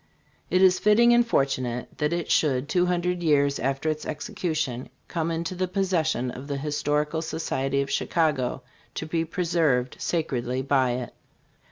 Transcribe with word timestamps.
It 0.49 0.63
is 0.63 0.79
fitting 0.79 1.13
and 1.13 1.23
fortunate 1.23 1.95
that 1.99 2.11
it 2.11 2.31
should, 2.31 2.67
two 2.67 2.87
hundred 2.87 3.21
years 3.21 3.59
after 3.59 3.87
its 3.87 4.03
execution, 4.03 4.89
come 5.07 5.29
into 5.29 5.53
the 5.53 5.67
possession 5.67 6.31
of 6.31 6.47
the 6.47 6.57
Historical 6.57 7.21
Society 7.21 7.83
of 7.83 7.91
Chicago 7.91 8.63
to 8.95 9.05
be 9.05 9.23
preserved 9.23 9.97
sa 9.99 10.23
credly 10.23 10.67
by 10.67 10.93
it." 10.93 11.13